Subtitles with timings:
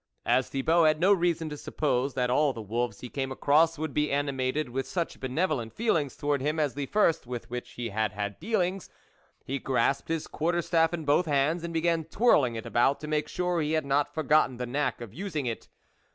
[0.25, 3.93] As Thibault had no reason to suppose that all the wolves he came across would
[3.93, 8.11] be animated with such benevolent feelings towards him as the first with which he had
[8.13, 8.89] had dealings,
[9.45, 13.27] he grasped his quarter staff in both hands, and began twirling it about to make
[13.27, 15.67] sure he had not forgotten the knack of using it.